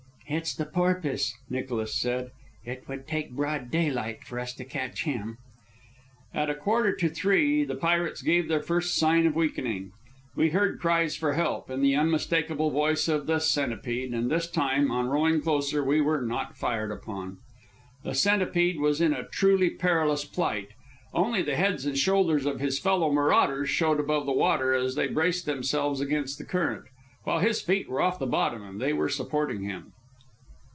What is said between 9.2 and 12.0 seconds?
of weakening. We heard cries for help, in the